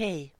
[0.00, 0.34] Hej!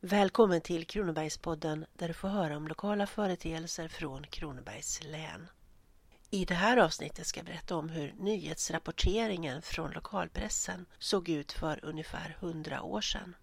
[0.00, 5.48] Välkommen till Kronobergspodden där du får höra om lokala företeelser från Kronobergs län.
[6.30, 11.84] I det här avsnittet ska jag berätta om hur nyhetsrapporteringen från lokalpressen såg ut för
[11.84, 13.36] ungefär 100 år sedan.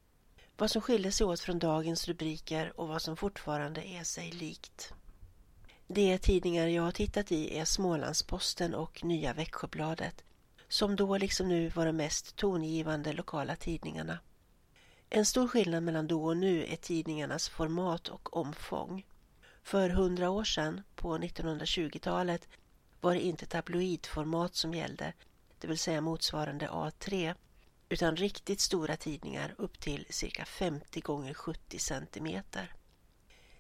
[0.58, 4.94] Vad som skilde sig åt från dagens rubriker och vad som fortfarande är sig likt.
[5.88, 10.24] De tidningar jag har tittat i är Smålandsposten och Nya Växjöbladet
[10.70, 14.20] som då liksom nu var de mest tongivande lokala tidningarna.
[15.12, 19.06] En stor skillnad mellan då och nu är tidningarnas format och omfång.
[19.64, 22.48] För hundra år sedan, på 1920-talet,
[23.02, 25.14] var det inte tabloidformat som gällde,
[25.60, 27.36] det vill säga motsvarande A3,
[27.90, 32.74] utan riktigt stora tidningar upp till cirka 50 gånger 70 centimeter.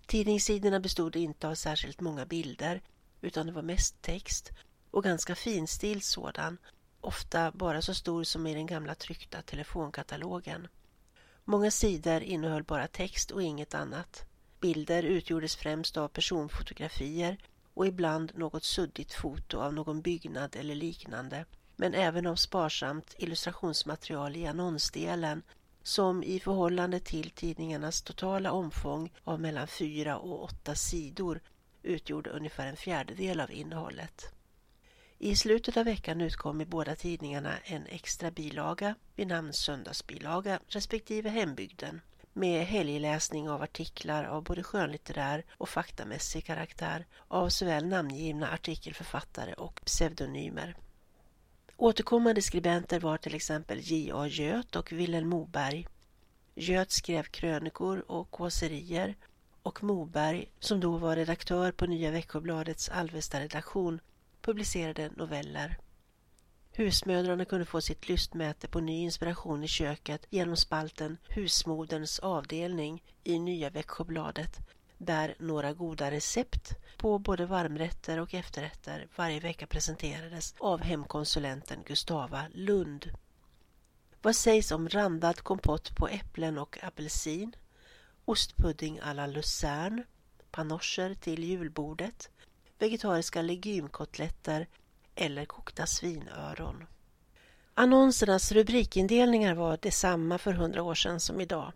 [0.05, 2.81] Tidningssidorna bestod inte av särskilt många bilder
[3.21, 4.51] utan det var mest text
[4.91, 6.57] och ganska finstilt sådan,
[7.01, 10.67] ofta bara så stor som i den gamla tryckta telefonkatalogen.
[11.49, 14.25] Många sidor innehöll bara text och inget annat.
[14.59, 17.37] Bilder utgjordes främst av personfotografier
[17.73, 24.35] och ibland något suddigt foto av någon byggnad eller liknande, men även av sparsamt illustrationsmaterial
[24.35, 25.43] i annonsdelen
[25.83, 31.41] som i förhållande till tidningarnas totala omfång av mellan fyra och åtta sidor
[31.83, 34.33] utgjorde ungefär en fjärdedel av innehållet.
[35.21, 41.29] I slutet av veckan utkom i båda tidningarna en extra bilaga vid namn Söndagsbilaga respektive
[41.29, 42.01] Hembygden
[42.33, 49.81] med helgläsning av artiklar av både skönlitterär och faktamässig karaktär av såväl namngivna artikelförfattare och
[49.85, 50.75] pseudonymer.
[51.77, 54.27] Återkommande skribenter var till exempel J.A.
[54.27, 55.87] Göt och Vilhelm Moberg.
[56.55, 59.15] Göt skrev krönikor och kåserier
[59.63, 63.99] och Moberg, som då var redaktör på Nya Veckobladets Alvesta-redaktion,
[64.41, 65.77] publicerade noveller.
[66.71, 73.39] Husmödrarna kunde få sitt lystmäte på ny inspiration i köket genom spalten Husmoderns avdelning i
[73.39, 74.59] Nya Växjöbladet
[74.97, 82.45] där några goda recept på både varmrätter och efterrätter varje vecka presenterades av hemkonsulenten Gustava
[82.53, 83.11] Lund.
[84.21, 87.55] Vad sägs om randad kompott på äpplen och apelsin,
[88.25, 90.03] ostpudding à la Lucerne,
[90.51, 92.29] panoscher till julbordet,
[92.79, 94.67] vegetariska legymkotletter
[95.15, 96.85] eller kokta svinöron.
[97.73, 101.73] Annonsernas rubrikindelningar var detsamma för hundra år sedan som idag.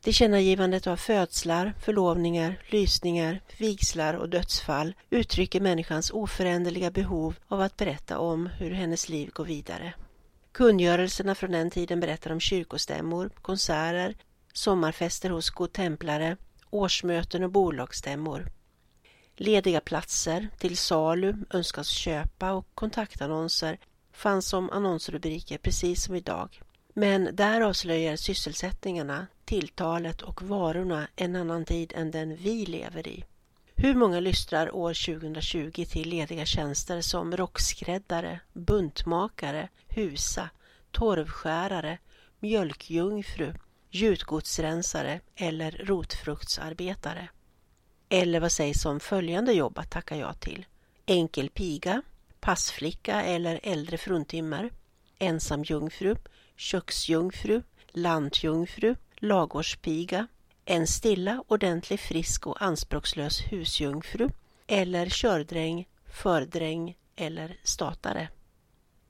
[0.00, 8.18] Tillkännagivandet av födslar, förlovningar, lysningar, vigslar och dödsfall uttrycker människans oföränderliga behov av att berätta
[8.18, 9.94] om hur hennes liv går vidare.
[10.52, 14.16] Kungörelserna från den tiden berättar om kyrkostämmor, konserter,
[14.52, 16.36] sommarfester hos godtemplare,
[16.70, 18.46] årsmöten och bolagsstämmor.
[19.36, 23.78] Lediga platser till salu önskas köpa och kontaktannonser
[24.12, 26.60] fanns som annonsrubriker precis som idag.
[26.94, 33.24] Men där avslöjar sysselsättningarna, tilltalet och varorna en annan tid än den vi lever i.
[33.76, 40.50] Hur många lystrar år 2020 till lediga tjänster som rockskräddare, buntmakare, husa,
[40.90, 41.98] torvskärare,
[42.40, 43.54] mjölkjungfru,
[43.90, 47.28] gjutgodsrensare eller rotfruktsarbetare?
[48.08, 50.66] Eller vad sägs om följande jobb att tacka ja till?
[51.06, 52.02] Enkel piga,
[52.40, 54.70] passflicka eller äldre fruntimmer,
[55.18, 56.16] ensam jungfru,
[56.56, 60.26] köksjungfru, lantjungfru, lagårdspiga,
[60.64, 64.30] en stilla, ordentlig, frisk och anspråkslös husjungfru
[64.66, 68.28] eller kördräng, fördräng eller statare.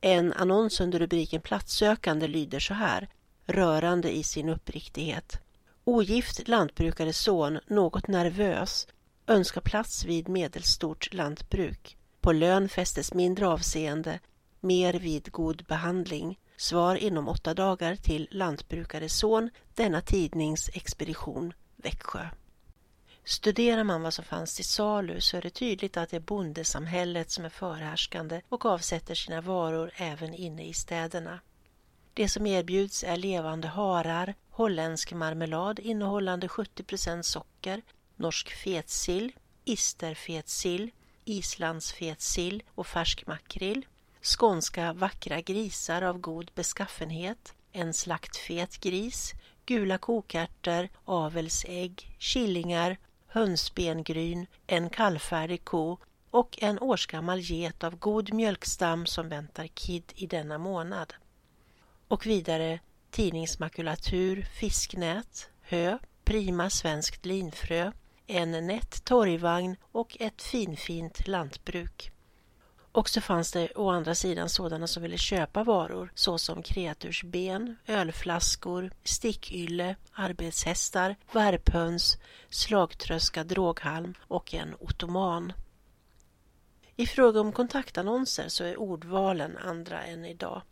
[0.00, 3.08] En annons under rubriken Platssökande lyder så här,
[3.46, 5.43] rörande i sin uppriktighet.
[5.86, 8.86] Ogift lantbrukares son, något nervös,
[9.26, 11.96] önskar plats vid medelstort lantbruk.
[12.20, 14.20] På lön fästes mindre avseende,
[14.60, 16.38] mer vid god behandling.
[16.56, 22.28] Svar inom åtta dagar till lantbrukares son, denna tidnings expedition, Växjö.
[23.24, 27.30] Studerar man vad som fanns till salu så är det tydligt att det är bondesamhället
[27.30, 31.40] som är förhärskande och avsätter sina varor även inne i städerna.
[32.16, 37.82] Det som erbjuds är levande harar, holländsk marmelad innehållande 70% socker,
[38.16, 39.32] norsk fetsill,
[39.64, 40.90] isterfetsill,
[41.24, 43.86] islandsfetsill och färsk makrill,
[44.22, 49.32] skånska vackra grisar av god beskaffenhet, en slaktfet gris,
[49.66, 52.96] gula kokärtor, avelsägg, killingar,
[53.26, 55.98] hönsbengryn, en kallfärdig ko
[56.30, 61.14] och en årsgammal get av god mjölkstam som väntar kid i denna månad.
[62.14, 62.80] Och vidare
[63.10, 67.92] tidningsmakulatur, fisknät, hö, prima svenskt linfrö,
[68.26, 72.12] en nätt torgvagn och ett finfint lantbruk.
[72.92, 78.90] Och så fanns det å andra sidan sådana som ville köpa varor såsom kreatursben, ölflaskor,
[79.04, 82.18] stickylle, arbetshästar, värphöns,
[82.50, 85.52] slagtröska droghalm och en ottoman.
[86.96, 90.62] I fråga om kontaktannonser så är ordvalen andra än idag.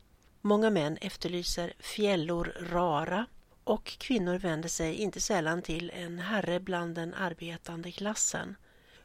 [0.45, 3.27] Många män efterlyser fjällor rara
[3.65, 8.57] och kvinnor vänder sig inte sällan till en herre bland den arbetande klassen.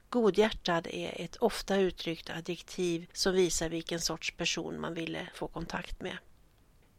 [0.09, 6.01] Godhjärtad är ett ofta uttryckt adjektiv som visar vilken sorts person man ville få kontakt
[6.01, 6.17] med.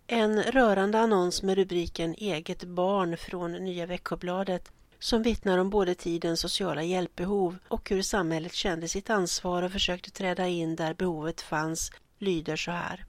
[0.07, 6.41] En rörande annons med rubriken Eget barn från Nya Veckobladet som vittnar om både tidens
[6.41, 11.93] sociala hjälpbehov och hur samhället kände sitt ansvar och försökte träda in där behovet fanns,
[12.19, 13.08] lyder så här.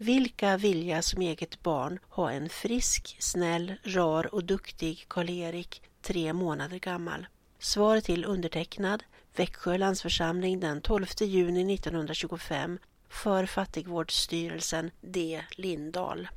[0.00, 6.78] Vilka vilja som eget barn ha en frisk, snäll, rar och duktig Karl-Erik, tre månader
[6.78, 7.26] gammal?
[7.58, 9.02] Svar till undertecknad
[9.36, 12.78] Växjö landsförsamling den 12 juni 1925
[13.08, 15.42] för Fattigvårdsstyrelsen D.
[15.50, 16.28] Lindahl.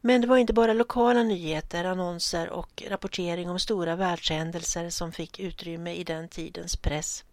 [0.00, 5.40] Men det var inte bara lokala nyheter, annonser och rapportering om stora världshändelser som fick
[5.40, 7.24] utrymme i den tidens press.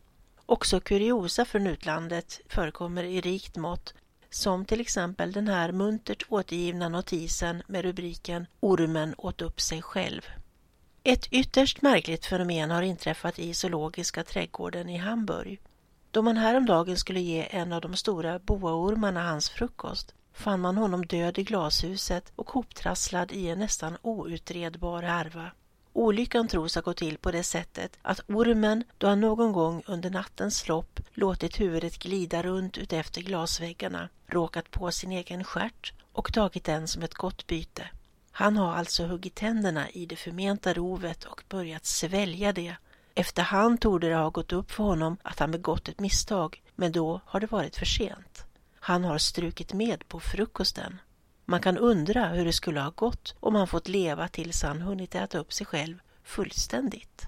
[0.45, 3.93] Också kuriosa från utlandet förekommer i rikt mått
[4.31, 10.21] som till exempel den här muntert återgivna notisen med rubriken Ormen åt upp sig själv.
[11.03, 15.61] Ett ytterst märkligt fenomen har inträffat i Zoologiska trädgården i Hamburg.
[16.11, 21.05] Då man häromdagen skulle ge en av de stora boaormarna hans frukost fann man honom
[21.05, 25.51] död i glashuset och hoptrasslad i en nästan outredbar härva.
[25.93, 30.09] Olyckan tros ha gått till på det sättet att ormen, då han någon gång under
[30.09, 36.63] nattens lopp låtit huvudet glida runt utefter glasväggarna, råkat på sin egen stjärt och tagit
[36.63, 37.87] den som ett gott byte.
[38.31, 42.75] Han har alltså huggit tänderna i det förmenta rovet och börjat svälja det.
[43.15, 47.21] Efterhand torde det ha gått upp för honom att han begått ett misstag, men då
[47.25, 48.45] har det varit för sent.
[48.79, 50.99] Han har strukit med på frukosten.
[51.45, 55.15] Man kan undra hur det skulle ha gått om han fått leva tills han hunnit
[55.15, 57.27] äta upp sig själv fullständigt.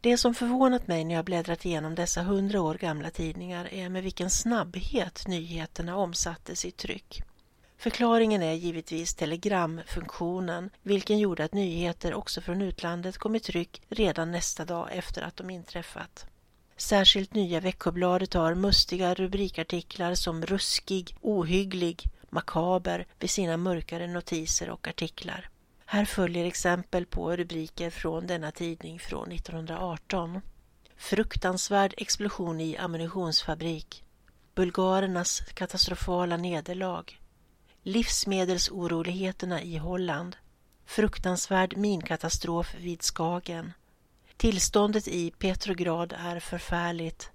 [0.00, 4.02] Det som förvånat mig när jag bläddrat igenom dessa hundra år gamla tidningar är med
[4.02, 7.22] vilken snabbhet nyheterna omsattes i tryck.
[7.76, 14.30] Förklaringen är givetvis telegramfunktionen, vilken gjorde att nyheter också från utlandet kom i tryck redan
[14.30, 16.26] nästa dag efter att de inträffat.
[16.76, 24.88] Särskilt Nya Veckobladet har mustiga rubrikartiklar som ruskig, ohygglig, makaber vid sina mörkare notiser och
[24.88, 25.48] artiklar.
[25.86, 30.40] Här följer exempel på rubriker från denna tidning från 1918.
[30.96, 34.04] Fruktansvärd explosion i ammunitionsfabrik.
[34.54, 37.04] Bulgarernas katastrofala nederlag.
[37.82, 40.36] Livsmedelsoroligheterna i Holland.
[40.86, 43.72] Fruktansvärd minkatastrof vid Skagen.
[44.36, 47.30] Tillståndet i Petrograd är förfärligt.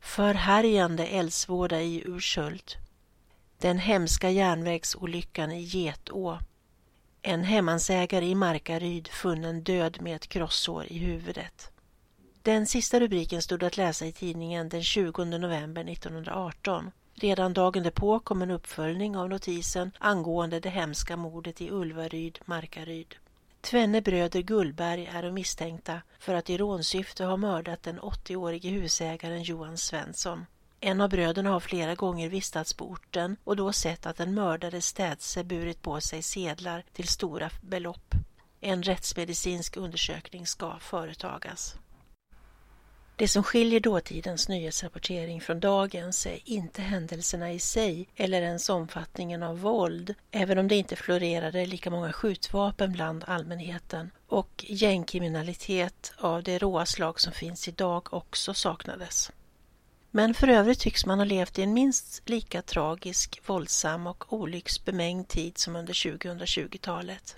[0.00, 2.76] Förhärjande eldsvåda i Urshult.
[3.58, 6.38] Den hemska järnvägsolyckan i Getå.
[7.22, 11.70] En hemmansägare i Markaryd funnen död med ett krossår i huvudet.
[12.42, 16.90] Den sista rubriken stod att läsa i tidningen den 20 november 1918.
[17.14, 23.14] Redan dagen därpå kom en uppföljning av notisen angående det hemska mordet i Ulvaryd, Markaryd.
[23.64, 29.78] Tvenne bröder Gullberg är misstänkta för att i rånsyfte ha mördat den 80-årige husägaren Johan
[29.78, 30.46] Svensson.
[30.80, 34.80] En av bröderna har flera gånger vistats på orten och då sett att den mördade
[34.80, 38.14] städse burit på sig sedlar till stora belopp.
[38.60, 41.76] En rättsmedicinsk undersökning ska företagas.
[43.16, 49.42] Det som skiljer dåtidens nyhetsrapportering från dagens är inte händelserna i sig eller ens omfattningen
[49.42, 56.42] av våld, även om det inte florerade lika många skjutvapen bland allmänheten och gängkriminalitet av
[56.42, 59.30] det råa slag som finns idag också saknades.
[60.10, 65.28] Men för övrigt tycks man ha levt i en minst lika tragisk, våldsam och olycksbemängd
[65.28, 67.36] tid som under 2020-talet.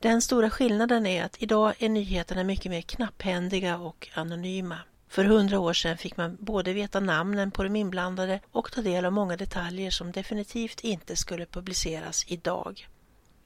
[0.00, 4.78] Den stora skillnaden är att idag är nyheterna mycket mer knapphändiga och anonyma.
[5.14, 9.04] För hundra år sedan fick man både veta namnen på de inblandade och ta del
[9.04, 12.88] av många detaljer som definitivt inte skulle publiceras idag.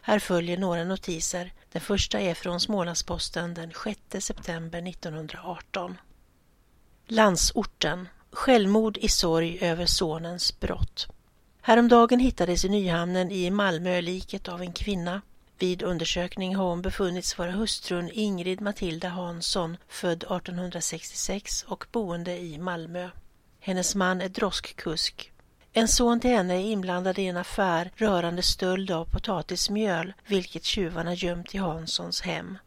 [0.00, 1.52] Här följer några notiser.
[1.72, 5.96] Den första är från Smålandsposten den 6 september 1918.
[7.06, 11.08] Landsorten Självmord i sorg över sonens brott.
[11.60, 15.22] Häromdagen hittades i Nyhamnen i Malmö liket av en kvinna.
[15.60, 22.58] Vid undersökning har hon befunnits vara hustrun Ingrid Matilda Hansson, född 1866 och boende i
[22.58, 23.10] Malmö.
[23.60, 25.32] Hennes man är droskkusk.
[25.72, 31.14] En son till henne är inblandad i en affär rörande stöld av potatismjöl, vilket tjuvarna
[31.14, 32.58] gömt i Hanssons hem.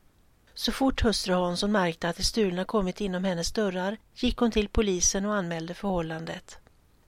[0.53, 4.69] Så fort hustru Hansson märkte att det stulna kommit inom hennes dörrar gick hon till
[4.69, 6.57] polisen och anmälde förhållandet.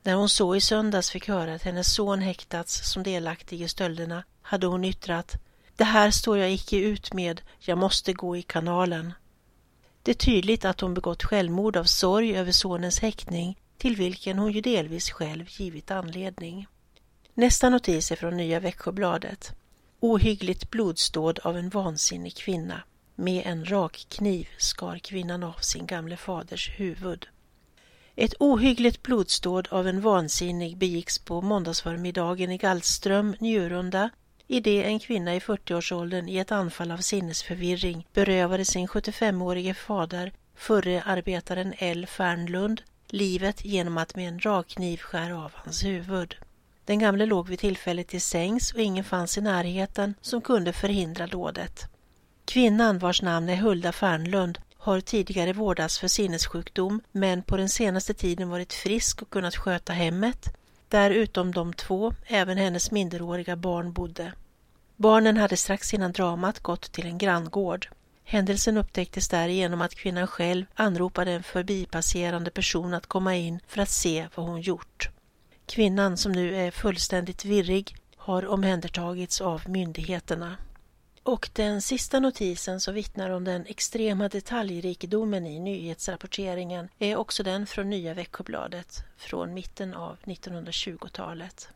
[0.04, 4.24] När hon så i söndags fick höra att hennes son häktats som delaktig i stölderna
[4.42, 5.38] hade hon yttrat
[5.76, 9.14] det här står jag icke ut med, jag måste gå i kanalen.
[10.04, 14.52] Det är tydligt att hon begått självmord av sorg över sonens häktning till vilken hon
[14.52, 16.68] ju delvis själv givit anledning.
[17.34, 19.52] Nästa notis är från Nya Växjöbladet.
[20.00, 22.84] Ohyggligt blodståd av en vansinnig kvinna.
[23.16, 27.28] Med en rak kniv skar kvinnan av sin gamle faders huvud.
[28.16, 34.10] Ett ohyggligt blodståd av en vansinnig begicks på måndagsförmiddagen i Gallström, Njurunda,
[34.48, 40.32] i det en kvinna i 40-årsåldern i ett anfall av sinnesförvirring berövade sin 75-årige fader,
[40.56, 42.06] förre arbetaren L.
[42.08, 46.36] Fernlund, livet genom att med en rakkniv skära av hans huvud.
[46.86, 51.28] Den gamle låg vid tillfället till sängs och ingen fanns i närheten som kunde förhindra
[51.28, 51.84] dådet.
[52.46, 58.14] Kvinnan, vars namn är Hulda Fernlund, har tidigare vårdats för sinnessjukdom men på den senaste
[58.14, 60.56] tiden varit frisk och kunnat sköta hemmet,
[60.94, 64.34] där utom de två även hennes minderåriga barn bodde.
[64.96, 67.88] Barnen hade strax innan dramat gått till en granngård.
[68.24, 73.82] Händelsen upptäcktes där genom att kvinnan själv anropade en förbipasserande person att komma in för
[73.82, 75.10] att se vad hon gjort.
[75.66, 80.58] Kvinnan, som nu är fullständigt virrig, har omhändertagits av myndigheterna.
[81.24, 87.68] Och den sista notisen som vittnar om den extrema detaljrikedomen i nyhetsrapporteringen är också den
[87.68, 91.70] från Nya Veckobladet från mitten av 1920-talet.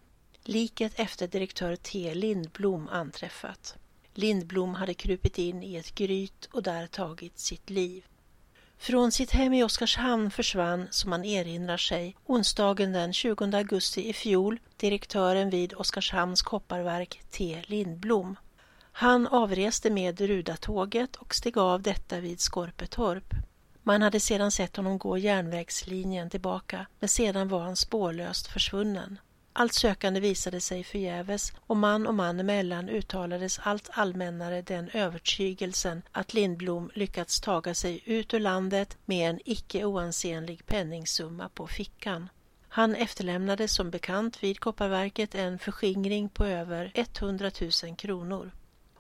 [0.44, 3.76] Liket efter direktör T Lindblom anträffat.
[4.14, 8.06] Lindblom hade krupit in i ett gryt och där tagit sitt liv.
[8.78, 14.14] Från sitt hem i Oskarshamn försvann, som man erinrar sig, onsdagen den 20 augusti i
[14.14, 18.36] fjol direktören vid Oskarshamns kopparverk T Lindblom.
[19.00, 23.34] Han avreste med Rudatåget och steg av detta vid Skorpetorp.
[23.84, 29.20] Man hade sedan sett honom gå järnvägslinjen tillbaka, men sedan var han spårlöst försvunnen.
[29.54, 36.02] Allt sökande visade sig förgäves och man och man emellan uttalades allt allmännare den övertygelsen
[36.12, 42.30] att Lindblom lyckats taga sig ut ur landet med en icke oansenlig penningsumma på fickan.
[42.70, 47.52] Han efterlämnade som bekant vid Kopparverket en förskingring på över 100
[47.84, 48.52] 000 kronor.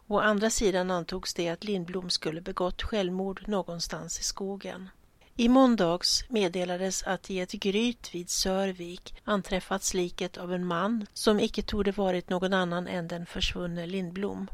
[0.08, 4.90] Å andra sidan antogs det att Lindblom skulle begått självmord någonstans i skogen.
[5.36, 11.40] I måndags meddelades att i ett gryt vid Sörvik anträffats liket av en man som
[11.40, 14.48] icke torde varit någon annan än den försvunne Lindblom.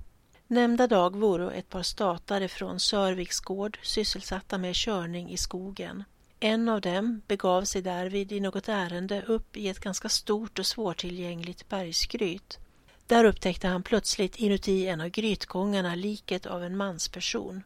[0.47, 6.03] Nämnda dag vore ett par statare från Sörviks gård sysselsatta med körning i skogen.
[6.39, 10.65] En av dem begav sig därvid i något ärende upp i ett ganska stort och
[10.65, 12.59] svårtillgängligt bergsgryt.
[13.07, 17.63] Där upptäckte han plötsligt inuti en av grytgångarna liket av en mansperson.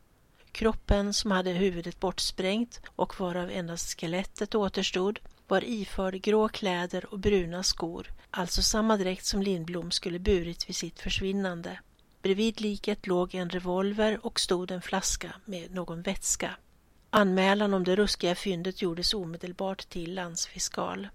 [0.51, 7.19] Kroppen, som hade huvudet bortsprängt och varav endast skelettet återstod, var iförd grå kläder och
[7.19, 11.79] bruna skor, alltså samma dräkt som Lindblom skulle burit vid sitt försvinnande.
[12.21, 16.55] Bredvid liket låg en revolver och stod en flaska med någon vätska.
[17.09, 21.07] Anmälan om det ruskiga fyndet gjordes omedelbart till landsfiskal.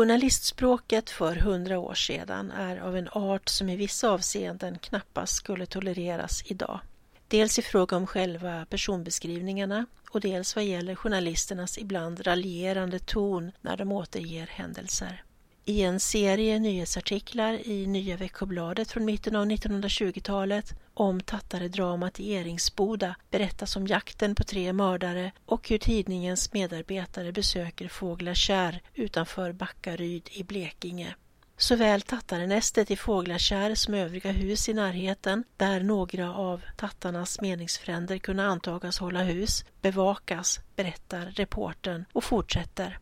[0.00, 5.66] Journalistspråket för hundra år sedan är av en art som i vissa avseenden knappast skulle
[5.66, 6.80] tolereras idag.
[7.28, 13.76] Dels i fråga om själva personbeskrivningarna och dels vad gäller journalisternas ibland raljerande ton när
[13.76, 15.24] de återger händelser.
[15.70, 23.16] I en serie nyhetsartiklar i Nya Växjöbladet från mitten av 1920-talet om tattaredramat i Eringsboda
[23.30, 30.44] berättas om jakten på tre mördare och hur tidningens medarbetare besöker Fåglakärr utanför Backaryd i
[30.44, 31.14] Blekinge.
[31.56, 38.44] Såväl tattarenästet i Fåglakärr som övriga hus i närheten, där några av tattarnas meningsfränder kunde
[38.44, 42.98] antagas hålla hus, bevakas, berättar reportern och fortsätter.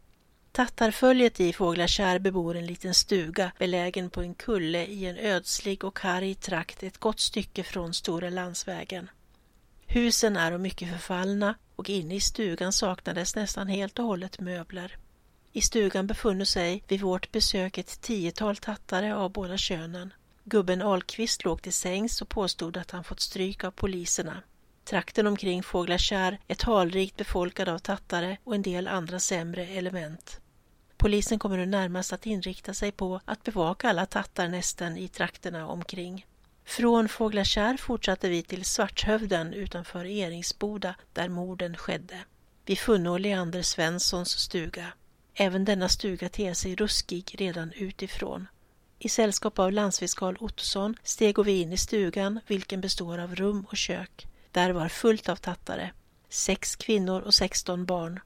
[0.58, 5.96] Tattarföljet i Fåglakärr bebor en liten stuga belägen på en kulle i en ödslig och
[5.96, 9.10] karg trakt ett gott stycke från Stora landsvägen.
[9.86, 14.96] Husen är mycket förfallna och inne i stugan saknades nästan helt och hållet möbler.
[15.52, 20.12] I stugan befunno sig vid vårt besök ett tiotal tattare av båda könen.
[20.44, 24.42] Gubben Ahlqvist låg till sängs och påstod att han fått stryk av poliserna.
[24.84, 30.40] Trakten omkring Fåglakärr är talrikt befolkad av tattare och en del andra sämre element.
[30.98, 36.26] Polisen kommer nu närmast att inrikta sig på att bevaka alla tattarnästen i trakterna omkring.
[36.64, 42.18] Från Fåglakärr fortsatte vi till Svartshövden utanför Eringsboda där morden skedde.
[42.66, 44.92] Vi funno Leander Svenssons stuga.
[45.34, 48.46] Även denna stuga ter sig ruskig redan utifrån.
[48.98, 53.76] I sällskap av landsfiskal Ottosson steg vi in i stugan vilken består av rum och
[53.76, 54.26] kök.
[54.52, 55.90] Där var fullt av tattare.
[56.28, 58.20] Sex kvinnor och sexton barn.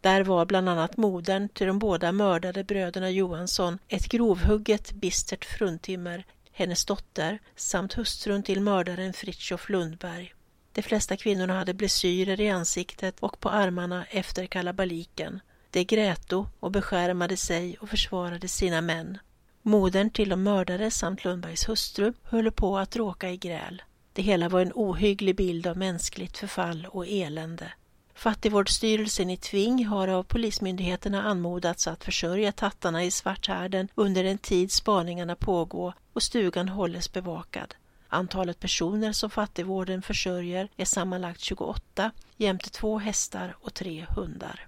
[0.00, 6.24] Där var bland annat modern till de båda mördade bröderna Johansson ett grovhugget bistert fruntimmer,
[6.52, 10.34] hennes dotter samt hustrun till mördaren Fritjof Lundberg.
[10.72, 15.40] De flesta kvinnorna hade blessyrer i ansiktet och på armarna efter kalabaliken.
[15.70, 19.18] De gräto och beskärmade sig och försvarade sina män.
[19.62, 23.82] Modern till de mördade samt Lundbergs hustru höll på att råka i gräl.
[24.12, 27.72] Det hela var en ohygglig bild av mänskligt förfall och elände.
[28.20, 34.72] Fattigvårdsstyrelsen i Tving har av polismyndigheterna anmodats att försörja tattarna i Svarthärden under den tid
[34.72, 37.74] spaningarna pågår och stugan hålles bevakad.
[38.08, 44.66] Antalet personer som fattigvården försörjer är sammanlagt 28 jämte två hästar och tre hundar.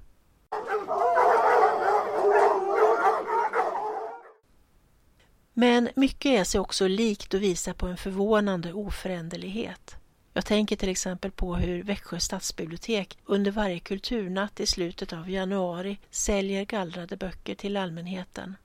[5.52, 9.96] Men mycket är sig också likt och visar på en förvånande oföränderlighet.
[10.34, 15.98] Jag tänker till exempel på hur Växjö stadsbibliotek under varje kulturnatt i slutet av januari
[16.10, 18.56] säljer gallrade böcker till allmänheten.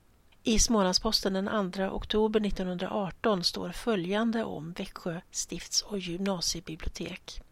[0.42, 7.42] I Smålandsposten den 2 oktober 1918 står följande om Växjö stifts och gymnasiebibliotek.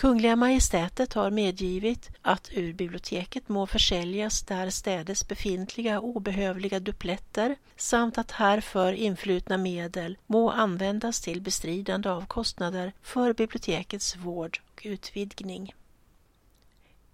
[0.00, 8.18] Kungliga Majestätet har medgivit att ur biblioteket må försäljas där städes befintliga obehövliga dupletter samt
[8.18, 15.74] att härför influtna medel må användas till bestridande av kostnader för bibliotekets vård och utvidgning.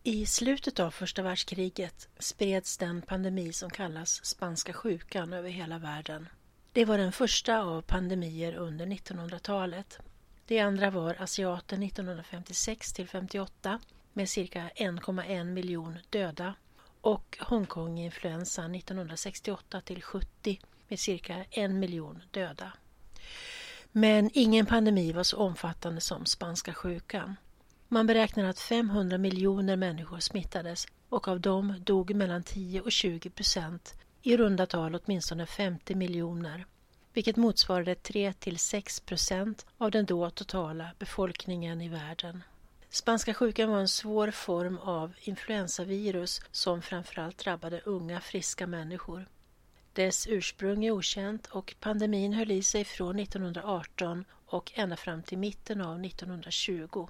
[0.02, 6.28] I slutet av första världskriget spreds den pandemi som kallas spanska sjukan över hela världen.
[6.72, 9.98] Det var den första av pandemier under 1900-talet
[10.46, 13.80] det andra var asiaten 1956 till 58
[14.12, 16.54] med cirka 1,1 miljon döda
[17.00, 22.72] och Hongkong-influensan 1968 till 70 med cirka 1 miljon döda.
[23.92, 27.36] Men ingen pandemi var så omfattande som spanska sjukan.
[27.88, 33.30] Man beräknar att 500 miljoner människor smittades och av dem dog mellan 10 och 20
[33.30, 36.66] procent, i runda tal åtminstone 50 miljoner
[37.16, 42.42] vilket motsvarade 3-6 procent av den då totala befolkningen i världen.
[42.90, 49.28] Spanska sjukan var en svår form av influensavirus som framförallt drabbade unga friska människor.
[49.92, 55.38] Dess ursprung är okänt och pandemin höll i sig från 1918 och ända fram till
[55.38, 57.08] mitten av 1920.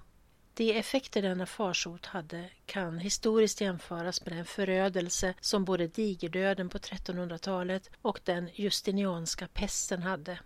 [0.56, 6.78] De effekter denna farsot hade kan historiskt jämföras med den förödelse som både digerdöden på
[6.78, 10.38] 1300-talet och den justinianska pesten hade.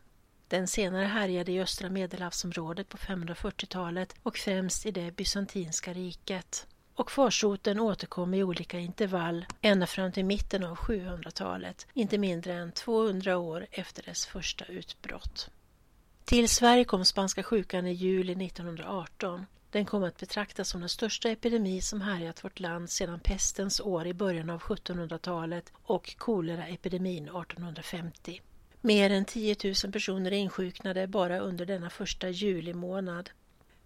[0.49, 6.67] Den senare härjade i östra medelhavsområdet på 540-talet och främst i det bysantinska riket.
[6.95, 12.73] Och farsoten återkom i olika intervall ända fram till mitten av 700-talet, inte mindre än
[12.73, 15.51] 200 år efter dess första utbrott.
[16.25, 21.29] Till Sverige kom spanska sjukan i juli 1918 den kom att betraktas som den största
[21.29, 28.41] epidemi som härjat vårt land sedan pestens år i början av 1700-talet och koleraepidemin 1850.
[28.81, 33.31] Mer än 10 000 personer insjuknade bara under denna första juli månad.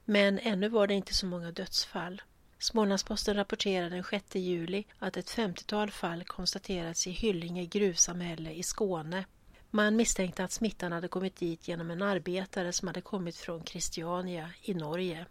[0.05, 2.23] Men ännu var det inte så många dödsfall.
[2.59, 9.25] Smålandsposten rapporterade den 6 juli att ett 50-tal fall konstaterats i Hyllinge gruvsamhälle i Skåne.
[9.71, 14.51] Man misstänkte att smittan hade kommit dit genom en arbetare som hade kommit från Christiania
[14.63, 15.27] i Norge.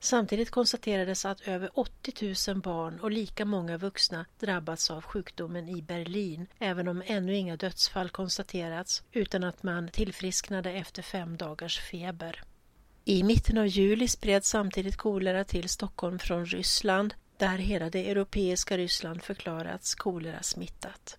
[0.00, 5.82] Samtidigt konstaterades att över 80 000 barn och lika många vuxna drabbats av sjukdomen i
[5.82, 12.42] Berlin, även om ännu inga dödsfall konstaterats utan att man tillfrisknade efter fem dagars feber.
[13.04, 18.78] I mitten av juli spreds samtidigt kolera till Stockholm från Ryssland, där hela det europeiska
[18.78, 21.18] Ryssland förklarats kolerasmittat.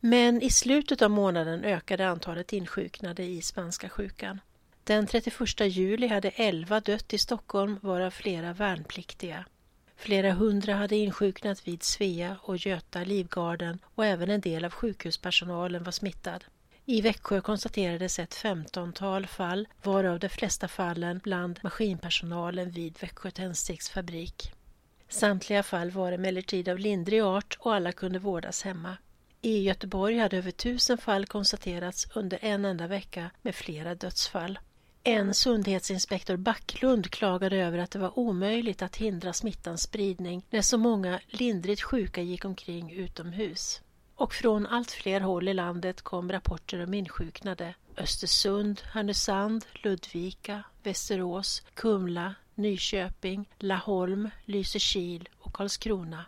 [0.00, 4.40] Men i slutet av månaden ökade antalet insjuknade i spanska sjukan.
[4.90, 9.44] Den 31 juli hade elva dött i Stockholm, varav flera värnpliktiga.
[9.96, 15.84] Flera hundra hade insjuknat vid Svea och Göta Livgarden och även en del av sjukhuspersonalen
[15.84, 16.44] var smittad.
[16.84, 24.52] I Växjö konstaterades ett femtontal fall, varav de flesta fallen bland maskinpersonalen vid Växjö tändsticksfabrik.
[25.08, 28.96] Samtliga fall var emellertid av lindrig art och alla kunde vårdas hemma.
[29.42, 34.58] I Göteborg hade över tusen fall konstaterats under en enda vecka med flera dödsfall.
[35.04, 40.78] En sundhetsinspektor Backlund klagade över att det var omöjligt att hindra smittans spridning när så
[40.78, 43.80] många lindrigt sjuka gick omkring utomhus.
[44.14, 47.74] Och från allt fler håll i landet kom rapporter om insjuknade.
[47.96, 56.24] Östersund, Härnösand, Ludvika, Västerås, Kumla, Nyköping, Laholm, Lysekil och Karlskrona.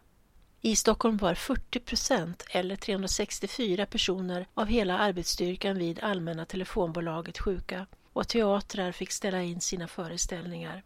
[0.60, 7.86] I Stockholm var 40 procent eller 364 personer av hela arbetsstyrkan vid Allmänna telefonbolaget sjuka
[8.12, 10.82] och teatrar fick ställa in sina föreställningar.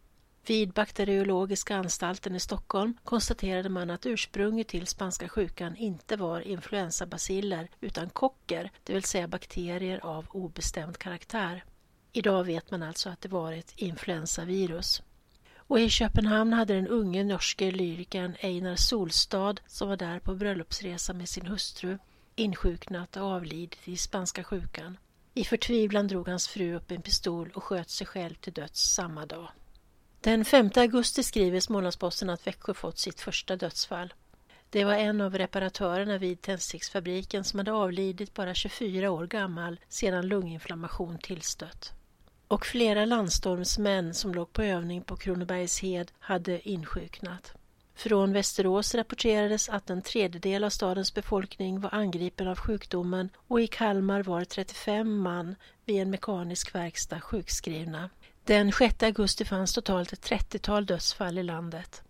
[0.47, 7.69] Vid bakteriologiska anstalten i Stockholm konstaterade man att ursprunget till spanska sjukan inte var influensabaciller
[7.81, 11.63] utan kocker, det vill säga bakterier av obestämd karaktär.
[12.13, 15.01] Idag vet man alltså att det var ett influensavirus.
[15.55, 21.13] Och i Köpenhamn hade den unge norske lyrikern Einar Solstad, som var där på bröllopsresa
[21.13, 21.97] med sin hustru,
[22.35, 24.97] insjuknat och avlidit i spanska sjukan.
[25.37, 29.25] I förtvivlan drog hans fru upp en pistol och sköt sig själv till döds samma
[29.25, 29.47] dag.
[30.21, 34.13] Den 5 augusti skriver Smålandsposten att Växjö fått sitt första dödsfall.
[34.69, 40.27] Det var en av reparatörerna vid tändsticksfabriken som hade avlidit bara 24 år gammal sedan
[40.27, 41.91] lunginflammation tillstött.
[42.47, 47.56] Och flera landstormsmän som låg på övning på Kronobergshed hade insjuknat.
[47.97, 53.67] Från Västerås rapporterades att en tredjedel av stadens befolkning var angripen av sjukdomen och i
[53.67, 55.55] Kalmar var 35 man
[55.85, 58.09] vid en mekanisk verkstad sjukskrivna.
[58.43, 62.03] Den 6 augusti fanns totalt ett 30-tal dödsfall i landet.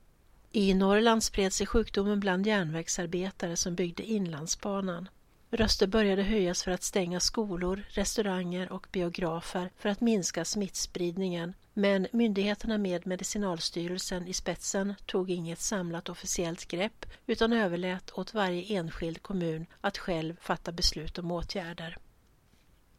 [0.52, 5.10] I Norrland spred sig sjukdomen bland järnvägsarbetare som byggde Inlandsbanan.
[5.52, 12.08] Röster började höjas för att stänga skolor, restauranger och biografer för att minska smittspridningen men
[12.12, 19.22] myndigheterna med Medicinalstyrelsen i spetsen tog inget samlat officiellt grepp utan överlät åt varje enskild
[19.22, 21.98] kommun att själv fatta beslut om åtgärder.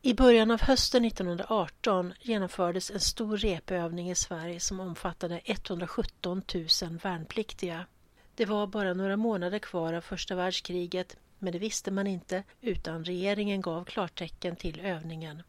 [0.03, 6.99] I början av hösten 1918 genomfördes en stor repövning i Sverige som omfattade 117 000
[7.03, 7.87] värnpliktiga.
[8.35, 13.05] Det var bara några månader kvar av första världskriget men det visste man inte utan
[13.05, 15.43] regeringen gav klartecken till övningen.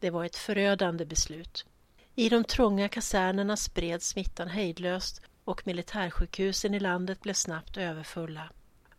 [0.00, 1.66] Det var ett förödande beslut.
[2.14, 8.50] I de trånga kasernerna spreds smittan hejdlöst och militärsjukhusen i landet blev snabbt överfulla.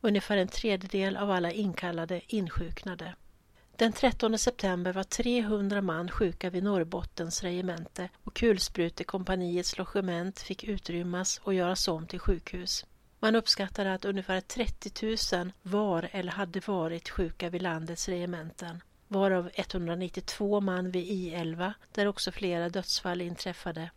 [0.01, 3.15] Ungefär en tredjedel av alla inkallade insjuknade.
[3.75, 11.41] Den 13 september var 300 man sjuka vid Norrbottens regemente och kulsprutekompaniets logement fick utrymmas
[11.43, 12.85] och göras om till sjukhus.
[13.19, 18.81] Man uppskattade att ungefär 30 000 var eller hade varit sjuka vid landets regementen
[19.13, 23.89] varav 192 man vid I-11 där också flera dödsfall inträffade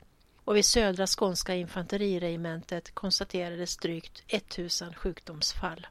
[0.45, 5.87] och vid södra skånska infanteriregementet konstaterades drygt 1000 sjukdomsfall.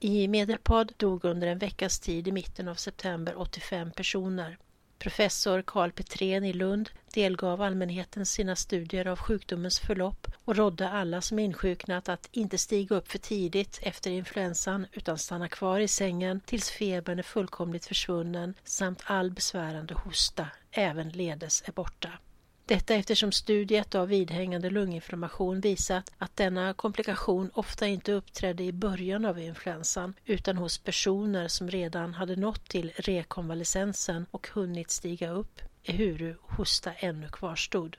[0.00, 4.58] I Medelpad dog under en veckas tid i mitten av september 85 personer.
[4.98, 11.20] Professor Karl Petrén i Lund delgav allmänheten sina studier av sjukdomens förlopp och rådde alla
[11.20, 16.40] som insjuknat att inte stiga upp för tidigt efter influensan utan stanna kvar i sängen
[16.40, 22.12] tills febern är fullkomligt försvunnen samt all besvärande hosta, även ledes, är borta.
[22.68, 29.24] Detta eftersom studiet av vidhängande lunginflammation visat att denna komplikation ofta inte uppträdde i början
[29.24, 35.60] av influensan utan hos personer som redan hade nått till rekonvalescensen och hunnit stiga upp
[35.84, 37.96] ehuru hosta ännu kvarstod.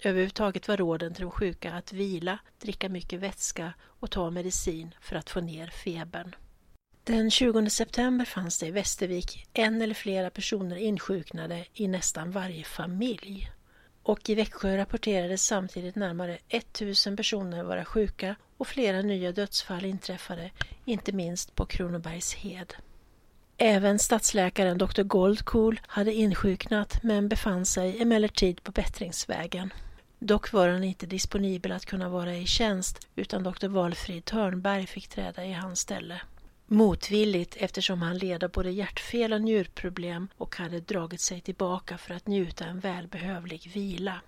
[0.00, 5.16] Överhuvudtaget var råden till de sjuka att vila, dricka mycket vätska och ta medicin för
[5.16, 6.34] att få ner febern.
[7.04, 12.64] Den 20 september fanns det i Västervik en eller flera personer insjuknade i nästan varje
[12.64, 13.50] familj
[14.06, 20.50] och i Växjö rapporterades samtidigt närmare 1000 personer vara sjuka och flera nya dödsfall inträffade,
[20.84, 22.74] inte minst på Kronobergshed.
[23.58, 25.02] Även stadsläkaren Dr.
[25.02, 29.72] Goldcool hade insjuknat men befann sig emellertid på bättringsvägen.
[30.18, 33.68] Dock var han inte disponibel att kunna vara i tjänst utan Dr.
[33.68, 36.20] Valfrid Törnberg fick träda i hans ställe.
[36.68, 42.14] Motvilligt eftersom han led av både hjärtfel och njurproblem och hade dragit sig tillbaka för
[42.14, 44.20] att njuta en välbehövlig vila.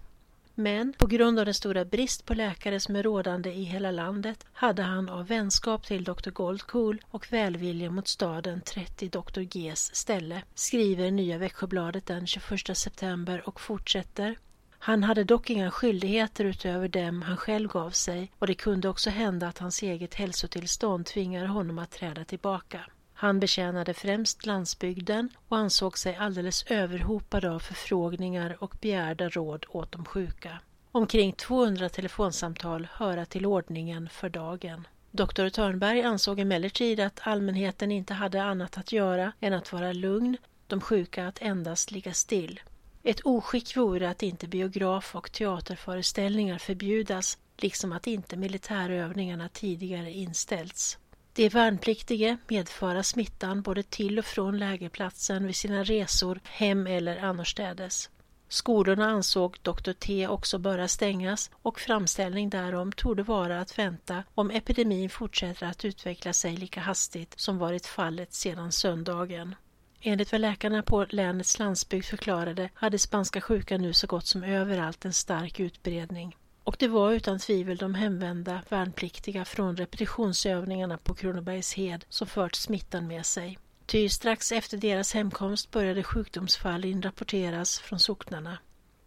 [0.54, 4.46] Men på grund av den stora brist på läkare som är rådande i hela landet
[4.52, 6.30] hade han av vänskap till Dr.
[6.30, 9.40] Goldcool och välvilja mot staden trätt i Dr.
[9.40, 14.36] Gs ställe, skriver Nya Växjöbladet den 21 september och fortsätter
[14.78, 19.10] han hade dock inga skyldigheter utöver dem han själv gav sig och det kunde också
[19.10, 22.80] hända att hans eget hälsotillstånd tvingade honom att träda tillbaka.
[23.14, 29.92] Han betjänade främst landsbygden och ansåg sig alldeles överhopad av förfrågningar och begärda råd åt
[29.92, 30.58] de sjuka.
[30.92, 34.86] Omkring 200 telefonsamtal höra till ordningen för dagen.
[35.10, 40.36] Doktor Törnberg ansåg emellertid att allmänheten inte hade annat att göra än att vara lugn,
[40.66, 42.60] de sjuka att endast ligga still.
[43.08, 50.98] Ett oskick vore att inte biograf och teaterföreställningar förbjudas, liksom att inte militärövningarna tidigare inställts.
[51.32, 58.10] De värnpliktige medföra smittan både till och från lägerplatsen vid sina resor hem eller annorstädes.
[58.48, 59.92] Skolorna ansåg Dr.
[59.92, 65.84] T också böra stängas och framställning därom torde vara att vänta om epidemin fortsätter att
[65.84, 69.54] utveckla sig lika hastigt som varit fallet sedan söndagen.
[70.00, 75.04] Enligt vad läkarna på länets landsbygd förklarade hade spanska sjukan nu så gott som överallt
[75.04, 76.36] en stark utbredning.
[76.64, 83.06] och det var utan tvivel de hemvända värnpliktiga från repetitionsövningarna på Kronobergshed som fört smittan
[83.06, 83.58] med sig.
[83.86, 88.58] Ty strax efter deras hemkomst började sjukdomsfall inrapporteras från socknarna.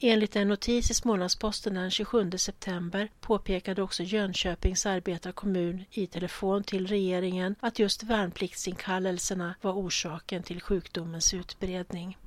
[0.03, 6.87] Enligt en notis i Smålandsposten den 27 september påpekade också Jönköpings arbetarkommun i telefon till
[6.87, 12.17] regeringen att just värnpliktsinkallelserna var orsaken till sjukdomens utbredning.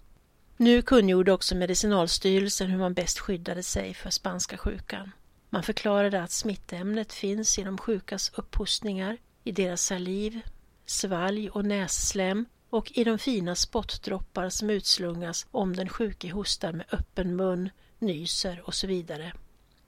[0.57, 5.11] Nu kungjorde också Medicinalstyrelsen hur man bäst skyddade sig för spanska sjukan.
[5.51, 10.41] Man förklarade att smittämnet finns i de sjukas upphostningar, i deras saliv,
[10.87, 16.87] svalg och nässlem och i de fina spottdroppar som utslungas om den sjuke hostar med
[16.93, 19.33] öppen mun, nyser och så vidare.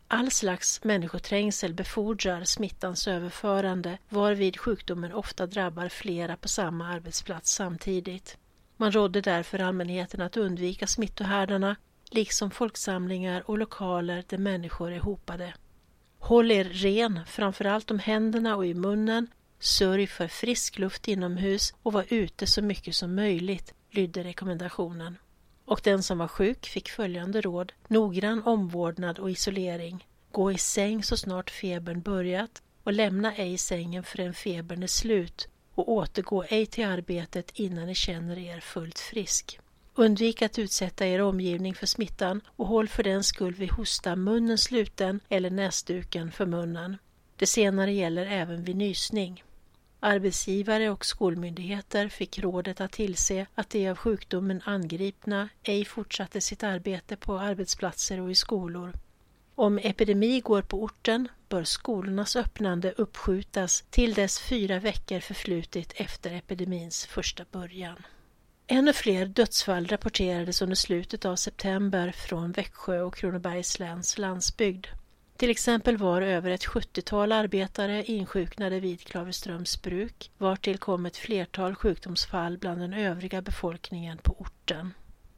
[0.09, 8.39] All slags människoträngsel befordrar smittans överförande varvid sjukdomen ofta drabbar flera på samma arbetsplats samtidigt.
[8.77, 11.77] Man rådde därför allmänheten att undvika smittohärdarna
[12.11, 15.55] liksom folksamlingar och lokaler där människor är hopade.
[16.19, 19.29] Håll er ren, framförallt om händerna och i munnen.
[19.67, 25.19] Sörj för frisk luft inomhus och var ute så mycket som möjligt, lydde rekommendationen.
[25.65, 27.73] Och den som var sjuk fick följande råd.
[27.89, 30.07] Noggrann omvårdnad och isolering.
[30.33, 35.49] Gå i säng så snart febern börjat och lämna ej sängen förrän febern är slut
[35.75, 39.61] och återgå ej till arbetet innan ni känner er fullt frisk.
[39.95, 44.59] Undvik att utsätta er omgivning för smittan och håll för den skull vid hosta munnen
[44.59, 46.97] sluten eller näsduken för munnen.
[47.37, 49.43] Det senare gäller även vid nysning.
[50.01, 56.63] Arbetsgivare och skolmyndigheter fick rådet att tillse att de av sjukdomen angripna ej fortsatte sitt
[56.63, 58.93] arbete på arbetsplatser och i skolor.
[59.55, 66.31] Om epidemi går på orten bör skolornas öppnande uppskjutas till dess fyra veckor förflutit efter
[66.31, 67.97] epidemins första början.
[68.67, 74.87] Ännu fler dödsfall rapporterades under slutet av september från Växjö och Kronobergs läns landsbygd.
[75.37, 81.75] Till exempel var över ett 70-tal arbetare insjuknade vid Klaverströms bruk, vartill kom ett flertal
[81.75, 84.95] sjukdomsfall bland den övriga befolkningen på orten.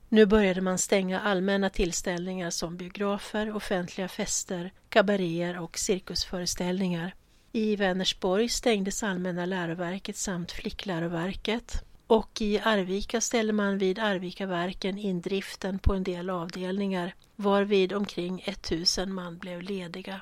[0.08, 7.14] Nu började man stänga allmänna tillställningar som biografer, offentliga fester, kabaréer och cirkusföreställningar.
[7.52, 15.20] I Vänersborg stängdes Allmänna läroverket samt Flickläroverket och i Arvika ställde man vid Arvikaverken in
[15.20, 20.20] driften på en del avdelningar varvid omkring 1000 man blev lediga.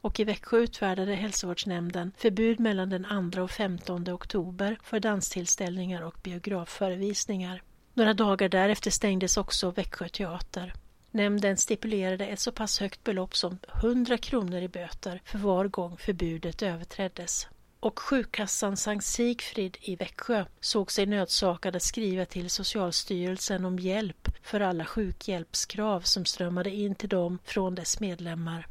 [0.00, 6.16] Och i Växjö utfärdade hälsovårdsnämnden förbud mellan den 2 och 15 oktober för danstillställningar och
[6.22, 7.62] biografförevisningar.
[7.94, 10.72] Några dagar därefter stängdes också Växjö teater.
[11.10, 15.96] Nämnden stipulerade ett så pass högt belopp som 100 kronor i böter för var gång
[15.96, 17.46] förbudet överträddes.
[17.82, 24.28] Och sjukkassan Sankt Sigfrid i Växjö såg sig nödsakad att skriva till Socialstyrelsen om hjälp
[24.42, 28.66] för alla sjukhjälpskrav som strömmade in till dem från dess medlemmar.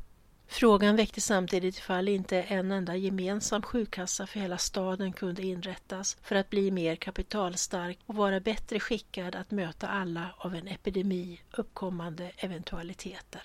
[0.47, 6.35] Frågan väckte samtidigt ifall inte en enda gemensam sjukkassa för hela staden kunde inrättas för
[6.35, 12.31] att bli mer kapitalstark och vara bättre skickad att möta alla av en epidemi uppkommande
[12.37, 13.43] eventualiteter.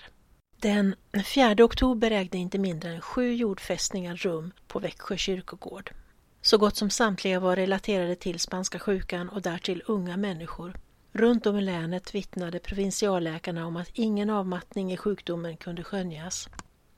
[0.59, 5.91] Den 4 oktober ägde inte mindre än sju jordfästningar rum på Växjö kyrkogård.
[6.41, 10.73] Så gott som samtliga var relaterade till spanska sjukan och därtill unga människor.
[11.13, 16.49] Runt om i länet vittnade provinsialläkarna om att ingen avmattning i sjukdomen kunde skönjas.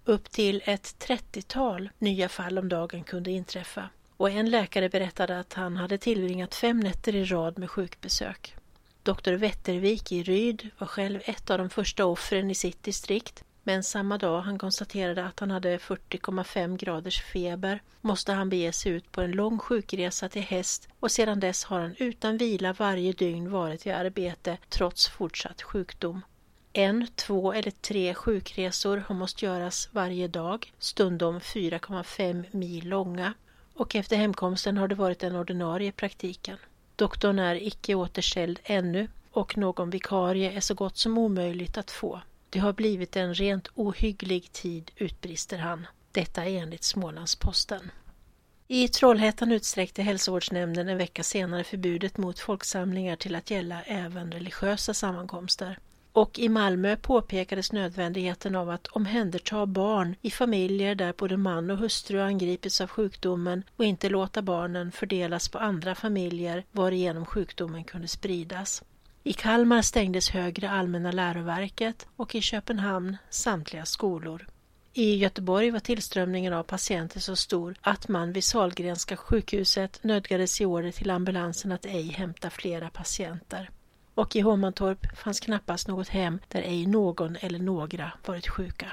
[0.06, 5.54] Upp till ett trettiotal nya fall om dagen kunde inträffa och en läkare berättade att
[5.54, 8.56] han hade tillbringat fem nätter i rad med sjukbesök.
[9.04, 13.84] Doktor Wettervik i Ryd var själv ett av de första offren i sitt distrikt men
[13.84, 19.12] samma dag han konstaterade att han hade 40,5 graders feber måste han bege sig ut
[19.12, 23.52] på en lång sjukresa till häst och sedan dess har han utan vila varje dygn
[23.52, 26.22] varit i arbete trots fortsatt sjukdom.
[26.74, 33.34] En, två eller tre sjukresor har måste göras varje dag, stundom 4,5 mil långa
[33.74, 36.58] och efter hemkomsten har det varit den ordinarie praktiken.
[36.96, 42.22] Doktorn är icke återställd ännu och någon vikarie är så gott som omöjligt att få.
[42.50, 45.88] Det har blivit en rent ohygglig tid, utbrister han.
[46.12, 47.92] Detta enligt Smålandsposten.
[48.68, 54.94] I Trollhättan utsträckte hälsovårdsnämnden en vecka senare förbudet mot folksamlingar till att gälla även religiösa
[54.94, 55.80] sammankomster.
[56.14, 61.78] Och i Malmö påpekades nödvändigheten av att omhänderta barn i familjer där både man och
[61.78, 68.08] hustru angripits av sjukdomen och inte låta barnen fördelas på andra familjer varigenom sjukdomen kunde
[68.08, 68.84] spridas.
[69.24, 74.48] I Kalmar stängdes Högre allmänna läroverket och i Köpenhamn samtliga skolor.
[74.94, 80.66] I Göteborg var tillströmningen av patienter så stor att man vid Salgrenska sjukhuset nödgades i
[80.66, 83.70] order till ambulansen att ej hämta flera patienter.
[84.16, 88.88] Och i Hovmantorp fanns knappast något hem där ej någon eller några varit sjuka.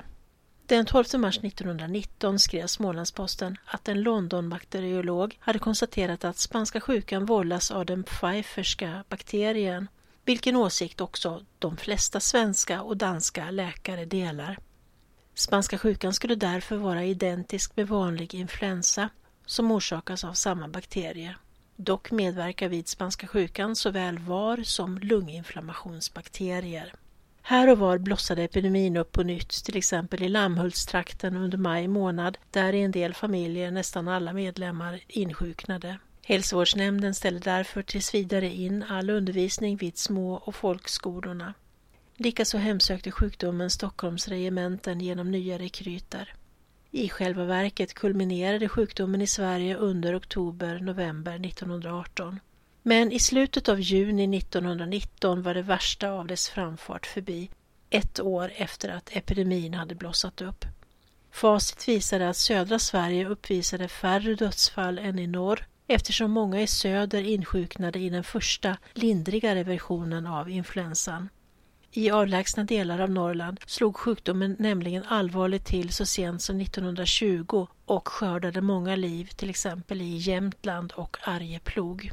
[0.66, 7.70] Den 12 mars 1919 skrev Smålandsposten att en London-bakteriolog hade konstaterat att spanska sjukan vållas
[7.70, 9.88] av den Pfeifferska bakterien,
[10.26, 14.58] vilken åsikt också de flesta svenska och danska läkare delar.
[15.34, 19.08] Spanska sjukan skulle därför vara identisk med vanlig influensa
[19.46, 21.36] som orsakas av samma bakterie.
[21.76, 26.94] Dock medverkar vid spanska sjukan såväl var som lunginflammationsbakterier.
[27.42, 32.38] Här och var blossade epidemin upp på nytt, till exempel i Lammhultstrakten under maj månad,
[32.50, 35.98] där i en del familjer nästan alla medlemmar insjuknade.
[36.28, 41.54] Hälsovårdsnämnden ställde därför tills vidare in all undervisning vid små och folkskolorna.
[42.16, 46.34] Likaså hemsökte sjukdomen Stockholms regementen genom nya rekryter.
[46.90, 52.40] I själva verket kulminerade sjukdomen i Sverige under oktober-november 1918.
[52.82, 57.50] Men i slutet av juni 1919 var det värsta av dess framfart förbi,
[57.90, 60.64] ett år efter att epidemin hade blossat upp.
[61.30, 67.22] Facit visade att södra Sverige uppvisade färre dödsfall än i norr eftersom många i söder
[67.22, 71.28] insjuknade i den första lindrigare versionen av influensan.
[71.90, 78.08] I avlägsna delar av Norrland slog sjukdomen nämligen allvarligt till så sent som 1920 och
[78.08, 82.10] skördade många liv, till exempel i Jämtland och Arjeplog.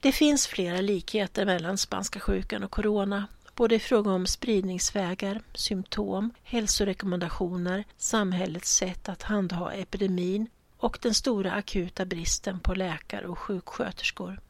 [0.00, 6.30] Det finns flera likheter mellan spanska sjukan och corona, både i fråga om spridningsvägar, symptom,
[6.42, 10.48] hälsorekommendationer, samhällets sätt att handha epidemin
[10.78, 14.40] och den stora akuta bristen på läkare och sjuksköterskor.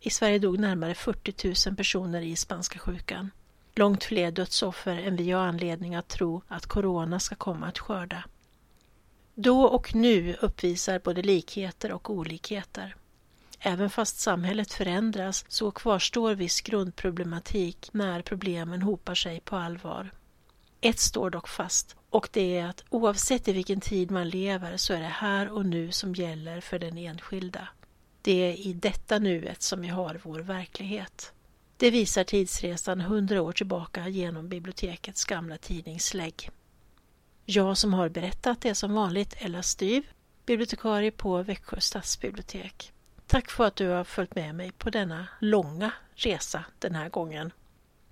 [0.00, 3.30] I Sverige dog närmare 40 000 personer i spanska sjukan.
[3.74, 8.24] Långt fler dödsoffer än vi har anledning att tro att corona ska komma att skörda.
[9.34, 12.96] Då och nu uppvisar både likheter och olikheter.
[13.58, 20.10] Även fast samhället förändras så kvarstår viss grundproblematik när problemen hopar sig på allvar.
[20.80, 24.92] Ett står dock fast och det är att oavsett i vilken tid man lever så
[24.92, 27.68] är det här och nu som gäller för den enskilda.
[28.22, 31.32] Det är i detta nuet som vi har vår verklighet.
[31.76, 36.50] Det visar tidsresan hundra år tillbaka genom bibliotekets gamla tidningslägg.
[37.44, 40.02] Jag som har berättat är som vanligt Ella Styv,
[40.46, 42.92] bibliotekarie på Växjö stadsbibliotek.
[43.26, 47.52] Tack för att du har följt med mig på denna långa resa den här gången.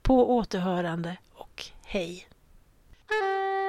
[0.02, 2.27] På återhörande och hej!
[3.08, 3.67] Bye.